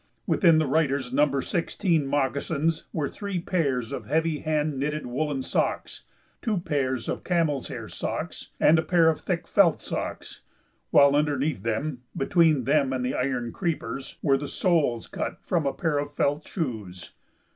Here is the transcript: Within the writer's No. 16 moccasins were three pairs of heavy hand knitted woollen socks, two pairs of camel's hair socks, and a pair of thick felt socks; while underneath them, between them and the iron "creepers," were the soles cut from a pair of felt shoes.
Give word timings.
Within 0.25 0.57
the 0.57 0.65
writer's 0.65 1.13
No. 1.13 1.39
16 1.41 2.07
moccasins 2.07 2.87
were 2.91 3.07
three 3.07 3.39
pairs 3.39 3.91
of 3.91 4.07
heavy 4.07 4.39
hand 4.39 4.79
knitted 4.79 5.05
woollen 5.05 5.43
socks, 5.43 6.05
two 6.41 6.57
pairs 6.57 7.07
of 7.07 7.23
camel's 7.23 7.67
hair 7.67 7.87
socks, 7.87 8.49
and 8.59 8.79
a 8.79 8.81
pair 8.81 9.09
of 9.11 9.19
thick 9.21 9.47
felt 9.47 9.79
socks; 9.79 10.41
while 10.89 11.15
underneath 11.15 11.61
them, 11.61 12.01
between 12.17 12.63
them 12.63 12.91
and 12.93 13.05
the 13.05 13.13
iron 13.13 13.51
"creepers," 13.51 14.17
were 14.23 14.37
the 14.37 14.47
soles 14.47 15.05
cut 15.05 15.37
from 15.45 15.67
a 15.67 15.71
pair 15.73 15.99
of 15.99 16.15
felt 16.15 16.47
shoes. 16.47 17.11